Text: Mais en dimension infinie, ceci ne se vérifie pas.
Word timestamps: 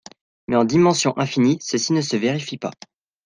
Mais 0.47 0.55
en 0.55 0.63
dimension 0.63 1.15
infinie, 1.19 1.59
ceci 1.61 1.93
ne 1.93 2.01
se 2.01 2.17
vérifie 2.17 2.57
pas. 2.57 2.71